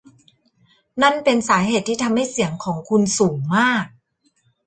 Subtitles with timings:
[1.01, 3.85] นั่นเป็นสาเหตุที่ทำให้เสียงของคุณสูงมาก